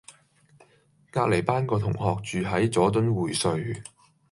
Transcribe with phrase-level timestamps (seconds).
[1.11, 3.83] 隔離班個同學住喺佐敦匯萃